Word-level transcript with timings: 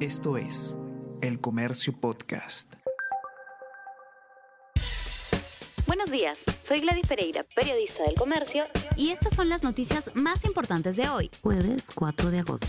Esto 0.00 0.36
es 0.36 0.76
El 1.22 1.40
Comercio 1.40 1.98
Podcast. 1.98 2.74
Buenos 5.86 6.10
días, 6.10 6.38
soy 6.68 6.80
Gladys 6.80 7.08
Pereira, 7.08 7.46
periodista 7.54 8.02
del 8.04 8.14
Comercio, 8.14 8.64
y 8.98 9.08
estas 9.08 9.34
son 9.34 9.48
las 9.48 9.62
noticias 9.62 10.10
más 10.14 10.44
importantes 10.44 10.96
de 10.96 11.08
hoy, 11.08 11.30
jueves 11.42 11.90
4 11.94 12.30
de 12.30 12.40
agosto. 12.40 12.66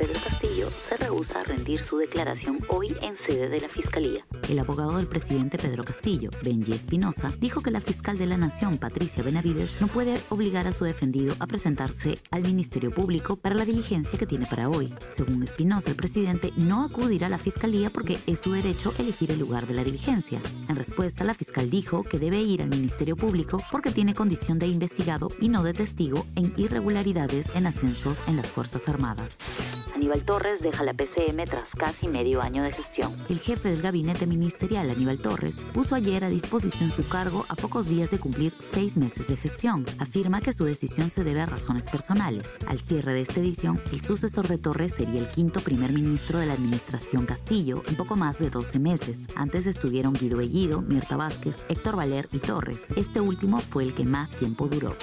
Pedro 0.00 0.18
Castillo 0.24 0.70
se 0.80 0.96
rehúsa 0.96 1.40
a 1.40 1.44
rendir 1.44 1.84
su 1.84 1.98
declaración 1.98 2.58
hoy 2.68 2.96
en 3.02 3.16
sede 3.16 3.50
de 3.50 3.60
la 3.60 3.68
Fiscalía. 3.68 4.24
El 4.48 4.58
abogado 4.58 4.96
del 4.96 5.06
presidente 5.06 5.58
Pedro 5.58 5.84
Castillo, 5.84 6.30
Benji 6.42 6.72
Espinosa, 6.72 7.30
dijo 7.38 7.60
que 7.60 7.70
la 7.70 7.82
fiscal 7.82 8.16
de 8.16 8.24
la 8.24 8.38
Nación, 8.38 8.78
Patricia 8.78 9.22
Benavides, 9.22 9.78
no 9.78 9.88
puede 9.88 10.18
obligar 10.30 10.66
a 10.66 10.72
su 10.72 10.84
defendido 10.84 11.34
a 11.38 11.46
presentarse 11.46 12.18
al 12.30 12.44
Ministerio 12.44 12.90
Público 12.90 13.36
para 13.36 13.54
la 13.54 13.66
diligencia 13.66 14.18
que 14.18 14.24
tiene 14.24 14.46
para 14.46 14.70
hoy. 14.70 14.94
Según 15.14 15.42
Espinosa, 15.42 15.90
el 15.90 15.96
presidente 15.96 16.54
no 16.56 16.82
acudirá 16.82 17.26
a 17.26 17.30
la 17.30 17.38
Fiscalía 17.38 17.90
porque 17.90 18.18
es 18.26 18.40
su 18.40 18.52
derecho 18.52 18.94
elegir 18.98 19.30
el 19.30 19.38
lugar 19.38 19.66
de 19.66 19.74
la 19.74 19.84
diligencia. 19.84 20.40
En 20.66 20.76
respuesta, 20.76 21.24
la 21.24 21.34
fiscal 21.34 21.68
dijo 21.68 22.04
que 22.04 22.18
debe 22.18 22.40
ir 22.40 22.62
al 22.62 22.70
Ministerio 22.70 23.16
Público 23.16 23.62
porque 23.70 23.90
tiene 23.90 24.14
condición 24.14 24.58
de 24.58 24.66
investigado 24.66 25.28
y 25.42 25.50
no 25.50 25.62
de 25.62 25.74
testigo 25.74 26.24
en 26.36 26.54
irregularidades 26.56 27.54
en 27.54 27.66
ascensos 27.66 28.22
en 28.26 28.36
las 28.36 28.46
Fuerzas 28.46 28.88
Armadas. 28.88 29.36
Aníbal 29.94 30.24
Torres 30.24 30.60
deja 30.60 30.84
la 30.84 30.94
PCM 30.94 31.44
tras 31.44 31.74
casi 31.76 32.08
medio 32.08 32.40
año 32.40 32.62
de 32.62 32.72
gestión. 32.72 33.16
El 33.28 33.40
jefe 33.40 33.70
del 33.70 33.82
gabinete 33.82 34.26
ministerial, 34.26 34.90
Aníbal 34.90 35.18
Torres, 35.18 35.56
puso 35.72 35.94
ayer 35.94 36.24
a 36.24 36.28
disposición 36.28 36.90
su 36.90 37.06
cargo 37.08 37.44
a 37.48 37.56
pocos 37.56 37.88
días 37.88 38.10
de 38.10 38.18
cumplir 38.18 38.54
seis 38.60 38.96
meses 38.96 39.28
de 39.28 39.36
gestión. 39.36 39.84
Afirma 39.98 40.40
que 40.40 40.52
su 40.52 40.64
decisión 40.64 41.10
se 41.10 41.24
debe 41.24 41.40
a 41.40 41.46
razones 41.46 41.88
personales. 41.88 42.56
Al 42.66 42.80
cierre 42.80 43.14
de 43.14 43.22
esta 43.22 43.40
edición, 43.40 43.80
el 43.92 44.00
sucesor 44.00 44.48
de 44.48 44.58
Torres 44.58 44.94
sería 44.94 45.20
el 45.20 45.28
quinto 45.28 45.60
primer 45.60 45.92
ministro 45.92 46.38
de 46.38 46.46
la 46.46 46.54
administración 46.54 47.26
Castillo 47.26 47.82
en 47.88 47.96
poco 47.96 48.16
más 48.16 48.38
de 48.38 48.50
12 48.50 48.78
meses. 48.78 49.26
Antes 49.34 49.66
estuvieron 49.66 50.12
Guido 50.12 50.38
Bellido, 50.38 50.82
Mirta 50.82 51.16
Vázquez, 51.16 51.64
Héctor 51.68 51.96
Valer 51.96 52.28
y 52.32 52.38
Torres. 52.38 52.86
Este 52.96 53.20
último 53.20 53.58
fue 53.58 53.84
el 53.84 53.94
que 53.94 54.04
más 54.04 54.30
tiempo 54.32 54.68
duró. 54.68 54.96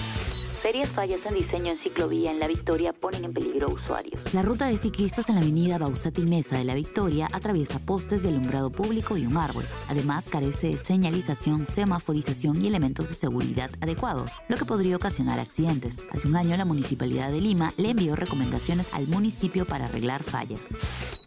Serias 0.62 0.90
fallas 0.90 1.26
en 1.26 1.36
diseño 1.36 1.72
en 1.72 1.78
ciclovía 1.78 2.32
en 2.32 2.40
La 2.40 2.48
Victoria 2.48 2.92
ponen 2.92 3.26
en 3.26 3.34
peligro 3.34 3.68
a 3.68 3.72
usuarios. 3.72 4.34
La 4.34 4.42
ruta 4.42 4.66
de 4.66 4.78
ciclistas 4.78 5.30
en 5.30 5.36
la 5.36 5.42
avenida 5.42 5.78
Bausati 5.78 6.24
Mesa 6.24 6.58
de 6.58 6.64
La 6.64 6.74
Victoria 6.74 7.30
atraviesa 7.32 7.80
postes 7.80 8.24
de 8.24 8.30
alumbrado 8.30 8.72
público 8.72 9.18
y 9.18 9.26
un 9.26 9.38
árbol. 9.38 9.66
Además, 9.88 10.26
carece 10.30 10.70
de 10.70 10.78
señalización, 10.78 11.68
semaforización 11.68 12.62
y 12.64 12.68
elementos 12.68 13.10
de 13.10 13.16
seguridad 13.16 13.70
adecuados, 13.82 14.32
lo 14.50 14.58
que 14.58 14.66
podría 14.66 14.96
ocasionar 14.96 15.40
accidentes. 15.40 16.06
Hace 16.12 16.28
un 16.28 16.36
año, 16.36 16.58
la 16.58 16.66
Municipalidad 16.66 17.32
de 17.32 17.40
Lima 17.40 17.72
le 17.78 17.92
envió 17.92 18.16
recomendaciones 18.16 18.94
al 18.94 19.08
municipio 19.08 19.66
para 19.66 19.86
arreglar 19.86 20.24
fallas. 20.24 20.62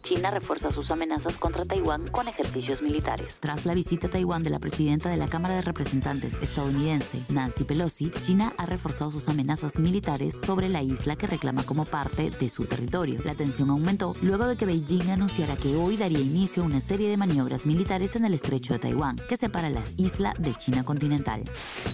China 0.01 0.31
refuerza 0.31 0.71
sus 0.71 0.89
amenazas 0.91 1.37
contra 1.37 1.65
Taiwán 1.65 2.09
con 2.09 2.27
ejercicios 2.27 2.81
militares. 2.81 3.37
Tras 3.39 3.65
la 3.65 3.73
visita 3.73 4.07
a 4.07 4.09
Taiwán 4.09 4.43
de 4.43 4.49
la 4.49 4.59
presidenta 4.59 5.09
de 5.09 5.17
la 5.17 5.27
Cámara 5.27 5.55
de 5.55 5.61
Representantes 5.61 6.33
estadounidense, 6.41 7.21
Nancy 7.29 7.63
Pelosi, 7.63 8.11
China 8.21 8.53
ha 8.57 8.65
reforzado 8.65 9.11
sus 9.11 9.29
amenazas 9.29 9.77
militares 9.77 10.39
sobre 10.39 10.69
la 10.69 10.81
isla 10.81 11.15
que 11.15 11.27
reclama 11.27 11.63
como 11.63 11.85
parte 11.85 12.31
de 12.31 12.49
su 12.49 12.65
territorio. 12.65 13.21
La 13.23 13.35
tensión 13.35 13.69
aumentó 13.69 14.13
luego 14.21 14.47
de 14.47 14.57
que 14.57 14.65
Beijing 14.65 15.11
anunciara 15.11 15.55
que 15.55 15.75
hoy 15.75 15.97
daría 15.97 16.19
inicio 16.19 16.63
a 16.63 16.65
una 16.65 16.81
serie 16.81 17.09
de 17.09 17.17
maniobras 17.17 17.65
militares 17.65 18.15
en 18.15 18.25
el 18.25 18.33
estrecho 18.33 18.73
de 18.73 18.79
Taiwán, 18.79 19.17
que 19.29 19.37
separa 19.37 19.69
la 19.69 19.83
isla 19.97 20.33
de 20.39 20.55
China 20.55 20.83
continental. 20.83 21.43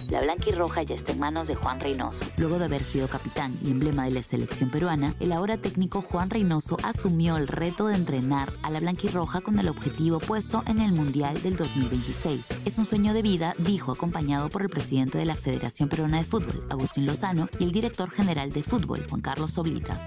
La 0.08 0.22
blanca 0.22 0.48
y 0.48 0.52
roja 0.52 0.82
ya 0.82 0.94
está 0.94 1.12
en 1.12 1.18
manos 1.18 1.48
de 1.48 1.56
Juan 1.56 1.80
Reynoso. 1.80 2.24
Luego 2.38 2.58
de 2.58 2.64
haber 2.64 2.84
sido 2.84 3.08
capitán 3.08 3.58
y 3.62 3.70
emblema 3.70 4.04
de 4.04 4.12
la 4.12 4.22
selección 4.22 4.70
peruana, 4.70 5.14
el 5.20 5.32
ahora 5.32 5.58
técnico 5.58 6.00
Juan 6.00 6.30
Reynoso 6.30 6.78
asumió 6.82 7.36
el 7.36 7.48
reto 7.48 7.86
de 7.86 7.98
entrenar 8.08 8.50
a 8.62 8.70
la 8.70 8.80
blanquirroja 8.80 9.42
con 9.42 9.58
el 9.58 9.68
objetivo 9.68 10.18
puesto 10.18 10.62
en 10.66 10.80
el 10.80 10.92
Mundial 10.92 11.42
del 11.42 11.56
2026. 11.56 12.46
Es 12.64 12.78
un 12.78 12.86
sueño 12.86 13.12
de 13.12 13.20
vida, 13.20 13.54
dijo, 13.58 13.92
acompañado 13.92 14.48
por 14.48 14.62
el 14.62 14.70
presidente 14.70 15.18
de 15.18 15.26
la 15.26 15.36
Federación 15.36 15.90
Peruana 15.90 16.16
de 16.16 16.24
Fútbol, 16.24 16.66
Agustín 16.70 17.04
Lozano, 17.04 17.50
y 17.58 17.64
el 17.64 17.72
director 17.72 18.08
general 18.08 18.50
de 18.50 18.62
fútbol, 18.62 19.06
Juan 19.10 19.20
Carlos 19.20 19.58
Oblitas. 19.58 20.00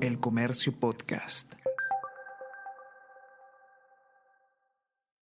El 0.00 0.20
Comercio 0.20 0.78
Podcast. 0.78 1.59